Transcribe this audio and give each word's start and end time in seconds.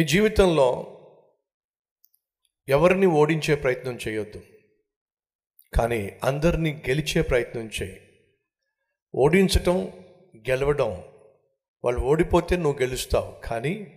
నీ 0.00 0.06
జీవితంలో 0.06 0.98
ఎవరిని 2.68 3.06
ఓడించే 3.06 3.54
ప్రయత్నం 3.54 3.98
చేయొద్దు. 4.08 4.42
కానీ 5.74 6.18
అందరినీ 6.24 6.82
గెలిచే 6.88 7.22
ప్రయత్నం 7.22 7.70
చేయి. 7.82 8.00
ఓడించటం 9.14 9.92
గెలవడం 10.36 11.04
వాళ్ళు 11.84 12.00
ఓడిపోతే 12.00 12.56
నువ్వు 12.56 12.82
గెలుస్తావు. 12.82 13.46
కానీ 13.46 13.92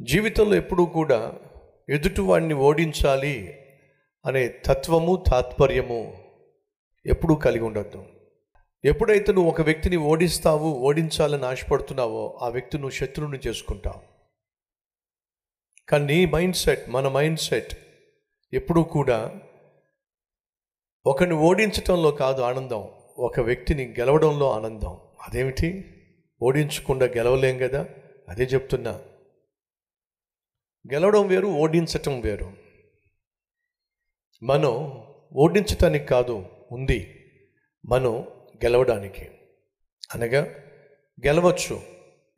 జీవితంలో 0.00 0.56
ఎప్పుడూ 0.56 0.86
కూడా 0.86 1.38
ఎదుటివాడిని 1.88 2.54
ఓడించాలి 2.54 3.58
అనే 4.26 4.48
తత్వము 4.48 5.24
తాత్పర్యము 5.30 6.24
ఎప్పుడూ 7.06 7.34
కలిగి 7.34 7.64
ఉండద్దు. 7.64 8.06
ఎప్పుడైతే 8.84 9.32
నువ్వు 9.32 9.50
ఒక 9.50 9.60
వ్యక్తిని 9.60 9.96
ఓడిస్తావు 9.96 10.74
ఓడించాలని 10.74 11.46
ఆశపడుతున్నావో 11.46 12.38
ఆ 12.42 12.48
వ్యక్తి 12.48 12.78
నువ్వు 12.78 12.90
శత్రువుని 12.90 13.38
చేసుకుంటావు. 13.46 14.17
కానీ 15.88 16.04
నీ 16.04 16.26
మైండ్ 16.26 16.56
సెట్ 16.56 16.88
మన 16.88 17.08
మైండ్ 17.08 17.40
సెట్ 17.40 17.74
ఎప్పుడూ 18.52 18.82
కూడా 18.82 19.40
ఒకరిని 21.06 21.34
ఓడించటంలో 21.34 22.10
కాదు 22.10 22.42
ఆనందం 22.42 22.88
ఒక 23.18 23.40
వ్యక్తిని 23.40 23.94
గెలవడంలో 23.98 24.52
ఆనందం. 24.52 25.00
అదేమిటి? 25.20 25.84
ఓడించకుండా 26.42 27.06
గెలవలేం 27.06 27.58
కదా? 27.58 27.88
అదే 28.28 28.44
చెప్తున్నా. 28.44 28.90
గెలవడం 30.92 31.26
వేరు 31.26 31.46
ఓడించటం 31.46 32.20
వేరు. 32.20 32.52
మనం 34.42 35.04
ఓడించటానికి 35.32 36.06
కాదు 36.06 36.46
ఉంది. 36.72 37.30
మనం 37.86 38.22
గెలవడానికి. 38.64 39.28
అనగా 40.14 40.44
గెలవచ్చు 41.26 41.82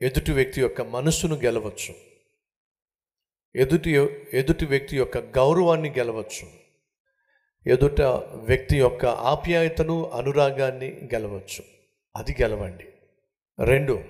ఎదుటి 0.02 0.32
వ్యక్తి 0.32 0.60
యొక్క 0.60 0.82
మనస్సును 0.82 1.36
గెలవచ్చు. 1.36 2.09
ఎదుటి 3.56 3.90
ఎదుటి 4.32 4.66
వ్యక్తి 4.66 4.96
యొక్క 4.96 5.18
గౌరవాన్ని 5.18 5.90
గెలవచ్చు. 5.90 6.48
ఎదుట 7.66 8.00
వ్యక్తి 8.34 8.78
యొక్క 8.78 9.06
ఆప్యాయతను 9.06 10.10
అనురాగాన్ని 10.10 11.08
గెలవచ్చు. 11.14 11.64
అది 12.16 12.36
గెలవండి. 12.42 12.84
రెండు 13.64 14.04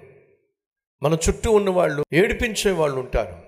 మన 1.03 1.19
చుట్టూ 1.29 1.53
ఉన్న 1.53 1.71
వాళ్ళు 1.71 2.05
ఏడిపించే 2.13 2.71
వాళ్ళు 2.71 3.01
ఉంటారు 3.01 3.43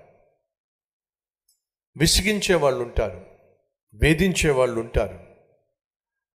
విసిగించే 1.97 2.55
వాళ్ళు 2.55 2.83
ఉంటారు 2.83 3.25
వేధించే 3.93 4.49
వాళ్ళు 4.49 4.79
ఉంటారు 4.79 5.19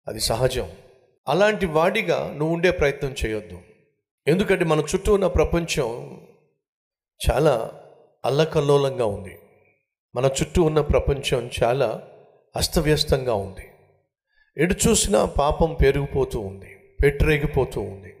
అది 0.07 0.19
సహజం. 0.19 0.71
అలాంటి 1.27 1.65
వాడిగా 1.65 2.33
నువ్వు 2.33 2.55
ఉండే 2.55 2.71
ప్రయత్నం 2.71 3.15
చేయొద్దు. 3.25 3.61
ఎందుకంటే 4.27 4.65
మన 4.65 4.79
చుట్టూ 4.79 5.13
ఉన్న 5.13 5.27
ప్రపంచం 5.27 6.17
చాలా 7.31 7.83
అల్లకల్లోలంగా 8.25 9.05
ఉంది. 9.05 9.39
మన 10.15 10.25
చుట్టూ 10.25 10.63
ఉన్న 10.63 10.81
ప్రపంచం 10.81 11.49
చాలా 11.63 12.03
అస్తవ్యస్తంగా 12.55 13.33
ఉంది. 13.33 13.69
ఎటు 14.57 14.75
చూసినా 14.87 15.25
పాపం 15.25 15.77
పెరిగిపోతూ 15.81 16.39
ఉంది 16.39 16.75
పెట్టరేగిపోతూ 17.03 17.81
ఉంది. 17.81 18.15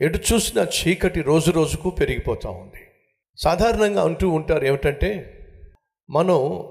ఎటు 0.00 0.18
చూసినా 0.32 0.64
చీకటి 0.64 1.22
రోజు 1.22 1.50
రోజుకు 1.50 1.90
పెరిగిపోతూ 1.90 2.50
ఉంది. 2.50 2.86
సాధారణంగా 3.36 4.02
అంటూ 4.02 4.30
ఉంటారు 4.30 4.64
ఏమిటంటే 4.64 5.36
మనం 6.10 6.62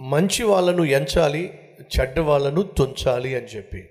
మంచి 0.00 0.44
వాళ్ళను 0.44 0.84
ఎంచాలి 0.84 1.58
చెడ్డ 1.80 2.20
వాళ్ళను 2.20 2.62
తుంచాలి 2.62 3.36
అని 3.36 3.46
చెప్పి. 3.46 3.90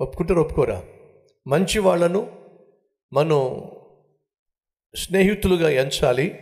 ఒప్పుకుంటారు 0.00 0.40
ఒప్పుకోరా? 0.40 0.82
మంచి 1.46 1.78
వాళ్ళను 1.78 2.30
మనం 3.12 3.70
స్నేహితులుగా 4.96 5.70
ఎంచాలి 5.70 6.38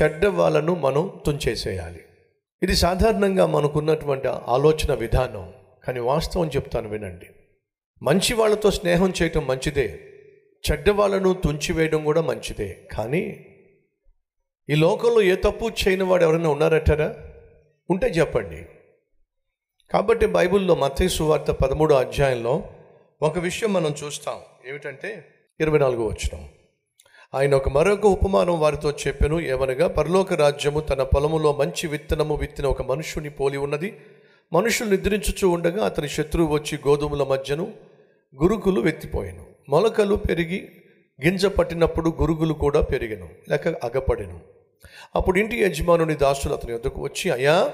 చెడ్డ 0.00 0.26
వాళ్ళను 0.26 0.74
మనం 0.74 1.20
తుంచేసేయాలి. 1.26 2.00
ఇది 2.62 2.76
సాధారణంగా 2.76 3.46
మనకున్నటువంటి 3.46 4.28
ఆలోచన 4.28 4.94
విధానం. 4.94 5.52
కానీ 5.84 6.00
వాస్తవం 6.00 6.48
చెప్తాను 6.48 6.88
వినండి. 6.88 7.26
మంచి 8.02 8.34
వాళ్ళతో 8.34 8.70
స్నేహం 8.70 9.12
చేయటం 9.22 9.46
మంచిదే. 9.46 10.00
చెడ్డ 10.70 10.90
వాళ్ళను 10.90 11.32
తుంచివేయడం 11.32 12.04
కూడా 12.04 12.20
మంచిదే. 12.20 12.88
కానీ 12.92 13.46
ఈ 14.70 14.74
లోకంలో 14.74 15.22
ఏ 15.22 15.34
తప్పు 15.34 15.64
చేయని 15.64 16.02
వాడు 16.02 16.24
ఎవరైనా 16.24 16.48
ఉన్నారటారా? 16.48 17.16
ఉంటే 17.90 18.06
చెప్పండి. 18.06 18.66
కాబట్టి 19.92 20.26
బైబిల్లో 20.26 20.74
మతీ 20.74 21.08
సువార్త 21.08 21.50
పదమూడో 21.50 21.94
అధ్యాయంలో 21.94 22.68
ఒక 23.22 23.38
విషయం 23.38 23.72
మనం 23.72 23.94
చూస్తాం. 24.04 24.36
ఏమిటంటే 24.68 25.34
ఇరవై 25.60 25.78
నాలుగో 25.78 26.06
వచ్చినాం 26.06 26.48
ఆయన 27.36 27.54
ఒక 27.54 27.68
మరొక 27.68 28.06
ఉపమానం 28.06 28.60
వారితో 28.60 28.90
చెప్పెను. 28.90 29.40
ఏమనగా 29.40 29.88
పరలోక 29.88 30.32
రాజ్యము 30.32 30.80
తన 30.80 31.02
పొలములో 31.02 31.52
మంచి 31.52 31.86
విత్తనము 31.86 32.34
విత్తిన 32.34 32.66
ఒక 32.66 32.82
మనుషుని 32.82 33.30
పోలి 33.30 33.56
ఉన్నది. 33.56 33.96
మనుషులు 34.52 34.90
నిద్రించుచూ 34.90 35.50
ఉండగా 35.50 35.84
అతని 35.84 36.08
శత్రువు 36.08 36.54
వచ్చి 36.54 36.78
గోధుమల 36.88 37.22
మధ్యను 37.22 37.72
గురుగులు 38.42 38.80
వెత్తిపోయాను. 38.80 39.44
మొలకలు 39.68 40.14
పెరిగి 40.14 40.68
గింజ 41.24 41.46
పట్టినప్పుడు 41.46 42.14
గురుగులు 42.20 42.54
కూడా 42.54 42.80
పెరిగను 42.80 43.28
లేక 43.50 43.68
అగపడెను. 43.68 44.40
అప్పుడు 45.14 45.38
ఇంటి 45.38 45.56
యజమానుని 45.56 46.14
దాసులు 46.14 46.54
అతని 46.54 46.74
వద్దకు 46.74 47.02
వచ్చి 47.02 47.30
అయ్యా 47.30 47.72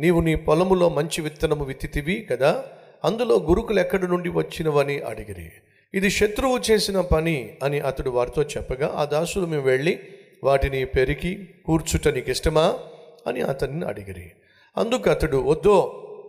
నీవు 0.00 0.20
నీ 0.20 0.34
పొలములో 0.34 0.88
మంచి 0.88 1.22
విత్తనము 1.22 1.64
విత్తితివి 1.64 2.26
కదా 2.30 2.64
అందులో 3.04 3.36
గురుకులు 3.36 3.80
ఎక్కడి 3.80 4.08
నుండి 4.08 4.28
వచ్చినవని 4.28 4.98
అడిగిరి. 4.98 5.52
ఇది 5.94 6.10
శత్రువు 6.10 6.58
చేసిన 6.70 7.00
పని 7.00 7.56
అని 7.62 7.80
అతడు 7.80 8.10
వారితో 8.10 8.42
చెప్పగా 8.42 8.92
ఆ 8.96 9.04
దాసులు 9.04 9.46
మేము 9.46 9.62
వెళ్ళి 9.62 10.00
వాటిని 10.44 10.84
పెరికి 10.84 11.48
కూర్చుట 11.66 12.08
నీకు 12.08 12.30
ఇష్టమా 12.30 12.78
అని 13.26 13.40
అతన్ని 13.40 13.86
అడిగిరి. 13.86 14.30
అందుకు 14.76 15.10
అతడు 15.10 15.36
వద్దో 15.36 15.76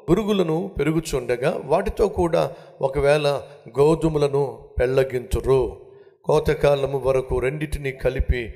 పురుగులను 0.09 0.72
పెరుగుచుండగా 0.80 1.62
వాటితో 1.66 2.08
కూడా 2.08 2.52
ఒకవేళ 2.81 3.42
గోధుమలను 3.80 4.70
పెళ్ళగింతురు 4.80 5.81
కోతకాలము 6.25 6.98
వరకు 7.00 7.40
రెండింటిని 7.40 7.92
కలిపి 7.92 8.54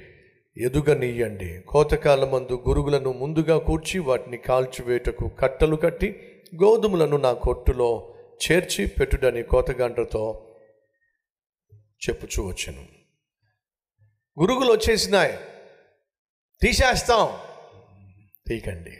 ఎదుగనీయండి. 0.57 1.59
కోతకాలమందు 1.67 2.63
గురుగులను 2.67 3.11
ముందుగా 3.11 3.57
కూర్చి 3.57 3.99
వాటిని 3.99 4.37
కాల్చివేటకు 4.37 5.27
కట్టలు 5.27 5.75
కట్టి 5.75 6.15
గోధుమలను 6.63 7.17
నా 7.17 7.33
కొట్టులో 7.33 8.07
చేర్చి 8.43 8.87
పెట్టుడని 8.87 9.43
కోతగండ్రతో 9.43 10.41
చెప్పుచూ 12.09 12.47
వచ్చాను. 12.47 12.87
గురుగులు 14.41 14.71
వచ్చేసినాయి. 14.71 15.37
తీసేస్తాం. 16.61 17.37
తీకండి 18.47 18.97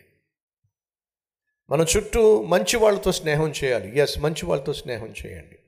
మన 1.70 1.86
చుట్టూ 1.98 2.44
మంచి 2.44 2.78
వాళ్ళతో 2.78 3.12
స్నేహం 3.12 3.54
చేయాలి. 3.64 4.00
ఎస్ 4.00 4.20
మంచి 4.20 4.46
వాళ్ళతో 4.46 4.74
స్నేహం 4.74 5.14
చేయండి. 5.26 5.60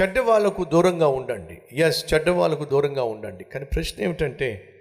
చెడ్డ 0.00 0.18
వాళ్ళకు 0.18 0.64
దూరంగా 0.64 1.08
ఉండండి. 1.08 1.62
ఎస్ 1.72 2.14
చెడ్డ 2.14 2.30
వాళ్ళకు 2.30 2.64
దూరంగా 2.64 3.02
ఉండండి. 3.02 3.44
కానీ 3.44 3.64
ప్రశ్న 3.64 4.02
ఏమిటంటే 4.02 4.74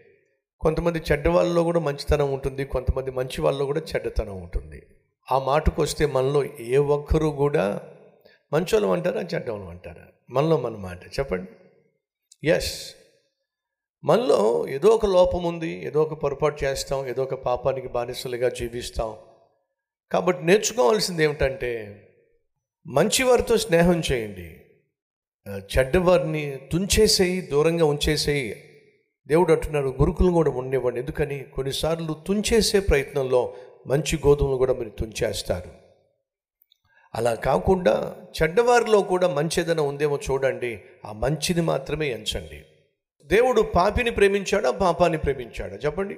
కొంతమంది 0.59 0.99
చెడ్డ 1.11 1.27
వాళ్ళలో 1.27 1.63
కూడా 1.63 1.79
మంచితనం 1.79 2.33
ఉంటుంది 2.33 2.65
కొంతమంది 2.65 3.11
మంచి 3.11 3.41
వాళ్ళలో 3.41 3.65
కూడా 3.65 3.79
చెడ్డతనం 3.79 4.41
ఉంటుంది. 4.41 4.85
ఆ 5.31 5.39
మాటకు 5.39 5.81
వస్తే 5.81 6.05
మనలో 6.05 6.43
ఏ 6.43 6.77
ఒక్కరూ 6.77 7.31
కూడా 7.31 7.93
మంచోళ్ళం 8.53 8.91
అంటారా 8.91 9.21
చెడ్డవాళ్ళం 9.21 9.69
అంటారా? 9.69 10.05
మనలో 10.29 10.57
మన 10.57 10.75
మాట. 10.75 11.05
చెప్పండి. 11.19 11.51
ఎస్ 12.47 12.95
మనలో 14.03 14.67
ఏదో 14.67 14.89
ఒక 14.89 15.05
లోపం 15.05 15.43
ఉంది 15.43 15.85
ఏదో 15.85 16.01
ఒక 16.01 16.13
పొరపాటు 16.23 16.63
చేస్తాం 16.63 17.07
ఏదో 17.07 17.23
ఒక 17.23 17.33
పాపానికి 17.33 17.87
బానిసలుగా 17.87 18.49
జీవిస్తాం. 18.49 19.15
కాబట్టి 20.11 20.45
నేర్చుకోవాల్సింది 20.45 21.23
ఏమిటంటే 21.23 22.03
మంచివారితో 22.87 23.57
స్నేహం 23.57 24.01
చేయండి. 24.11 24.61
చెడ్డవారిని 25.77 26.69
తుంచేసేయి 26.71 27.41
దూరంగా 27.41 27.85
ఉంచేసేయి. 27.85 28.63
దేవుడు 29.27 29.53
అంటున్నాడు 29.53 29.87
గురుకులు 29.87 30.31
కూడా 30.31 30.51
ఉండేవాడు 30.51 30.97
ఎందుకని? 30.97 31.39
కొన్నిసార్లు 31.39 32.13
తుంచేసే 32.27 32.79
ప్రయత్నంలో 32.79 33.53
మంచి 33.87 34.19
గోధుమలు 34.27 34.55
కూడా 34.55 34.73
మీరు 34.73 34.89
తుంచేస్తారు. 34.89 35.86
అలా 37.17 37.35
కాకుండా 37.35 38.15
చెడ్డవారిలో 38.41 39.01
కూడా 39.01 39.27
మంచి 39.27 39.61
ఏదైనా 39.61 39.83
ఉందేమో 39.83 40.19
చూడండి 40.31 40.81
ఆ 41.05 41.11
మంచిని 41.11 41.61
మాత్రమే 41.61 42.07
ఎంచండి. 42.07 42.65
దేవుడు 43.25 43.61
పాపిని 43.61 44.11
ప్రేమించాడా? 44.11 44.71
పాపాన్ని 44.71 45.17
ప్రేమించాడా? 45.17 45.75
చెప్పండి. 45.75 46.17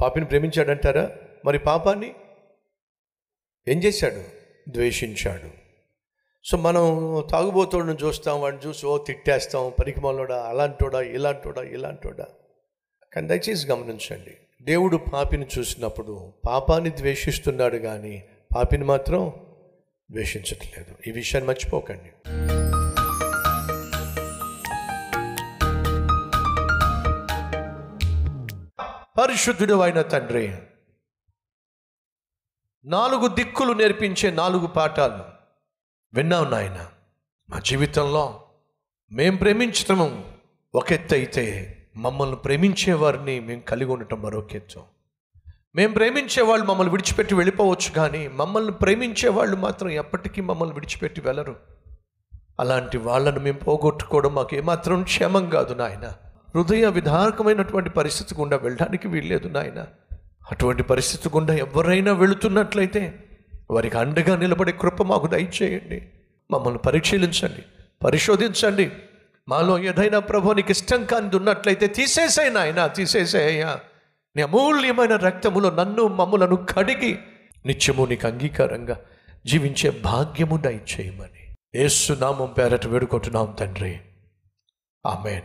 పాపిని 0.00 0.26
ప్రేమించాడంటారా? 0.26 1.10
మరి 1.44 1.58
పాపాన్ని? 1.58 2.14
ఏం 3.68 3.78
చేశాడు? 3.78 4.22
ద్వేషించాడు. 4.70 5.50
సో 6.44 6.56
మనం 6.56 6.84
తాగుబోతోడిని 7.30 7.94
చూస్తాం 7.94 8.40
వాడిని 8.40 8.66
చూసి 8.66 8.86
ఓ 8.86 8.98
తిట్టేస్తాం 8.98 9.72
పరికమాలోడా 9.80 10.42
అలాంటోడా 10.42 11.02
ఇలాంటోడా 11.02 11.62
ఇలాంటోడా. 11.62 12.26
కానీ 13.12 13.28
దయచేసి 13.28 13.66
గమనించండి 13.66 14.36
దేవుడు 14.62 14.96
పాపిని 14.96 15.46
చూసినప్పుడు 15.58 16.32
పాపాన్ని 16.48 16.90
ద్వేషిస్తున్నాడు 16.90 17.76
కానీ 17.76 18.24
పాపిని 18.56 18.84
మాత్రం 18.84 19.34
ద్వేషించట్లేదు. 20.10 21.08
ఈ 21.08 21.10
విషయాన్ని 21.10 21.48
మర్చిపోకండి. 21.48 22.10
పరిశుద్ధుడు 29.18 29.74
అయిన 29.74 30.02
తండ్రి 30.02 30.56
నాలుగు 32.84 33.28
దిక్కులు 33.28 33.72
నేర్పించే 33.72 34.30
నాలుగు 34.30 34.66
పాఠాలు 34.66 35.24
విన్నావు 36.14 36.44
నాయన. 36.44 36.90
మా 37.50 37.58
జీవితంలో 37.58 38.42
మేం 39.12 39.36
ప్రేమించటం 39.36 40.24
ఒక 40.74 40.92
ఎత్తు 40.92 41.14
అయితే 41.14 41.44
మమ్మల్ని 41.96 42.36
ప్రేమించే 42.36 42.92
వారిని 42.92 43.40
మేము 43.40 43.60
కలిగి 43.60 43.90
ఉండటం 43.90 44.22
మరొక 44.22 44.54
ఎత్తు 44.54 44.95
మేము 45.76 45.92
ప్రేమించే 45.92 46.42
వాళ్ళు 46.42 46.66
మమ్మల్ని 46.66 46.90
విడిచిపెట్టి 46.90 47.34
వెళ్ళిపోవచ్చు 47.34 47.94
కానీ 47.96 48.28
మమ్మల్ని 48.28 48.72
ప్రేమించే 48.72 49.28
వాళ్ళు 49.28 49.56
మాత్రం 49.56 49.90
ఎప్పటికీ 49.90 50.40
మమ్మల్ని 50.40 50.74
విడిచిపెట్టి 50.74 51.20
వెళ్ళరు. 51.20 51.56
అలాంటి 52.60 52.98
వాళ్ళను 52.98 53.40
మేము 53.40 53.58
పోగొట్టుకోవడం 53.58 54.34
మాకు 54.34 54.56
ఏమాత్రం 54.56 55.02
క్షేమం 55.02 55.50
కాదు 55.50 55.74
నాయన. 55.74 56.12
హృదయ 56.54 56.86
విధారకమైనటువంటి 56.86 57.90
పరిస్థితి 57.90 58.34
గుండా 58.34 58.56
వెళ్ళడానికి 58.56 59.08
వీల్లేదు 59.08 59.48
నాయన. 59.48 59.86
అటువంటి 60.50 60.82
పరిస్థితి 60.82 61.28
గుండా 61.28 61.54
ఎవరైనా 61.54 62.12
వెళుతున్నట్లయితే 62.12 63.24
వారికి 63.70 63.98
అండగా 63.98 64.36
నిలబడే 64.36 64.72
కృప 64.72 65.02
మాకు 65.02 65.26
దయచేయండి. 65.26 66.08
మమ్మల్ని 66.50 66.78
పరిశీలించండి 66.78 67.62
పరిశోధించండి. 68.04 68.92
మాలో 69.48 69.78
ఏదైనా 69.78 70.18
ప్రభు 70.18 70.52
నీకు 70.52 70.70
ఇష్టం 70.70 71.04
కానిది 71.04 71.36
ఉన్నట్లయితే 71.36 71.86
తీసేసాయి 71.86 72.50
నాయన 72.50 72.86
తీసేసేయ్యా 72.86 73.80
నీ 74.36 74.42
అమూల్యమైన 74.42 75.16
రక్తములో 75.16 75.70
నన్ను 75.70 76.06
మమ్ములను 76.06 76.56
కడిగి 76.56 77.18
నిత్యము 77.66 78.04
నీకు 78.04 78.26
అంగీకారంగా 78.26 79.00
జీవించే 79.46 79.90
భాగ్యము 79.90 80.56
దయచేయమని. 80.56 81.54
ఏసునామం 81.74 82.38
నామం 82.38 82.52
పేరట 82.52 82.86
వేడుకుంటున్నాం 82.86 83.56
తండ్రి. 83.60 83.98
ఆమెన్. 85.06 85.42